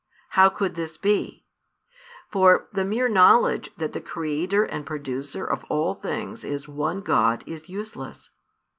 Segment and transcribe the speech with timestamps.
[0.29, 1.45] How could this be?
[2.31, 7.43] For the mere knowledge that the Creator and Producer of all things is One God
[7.45, 8.31] is useless.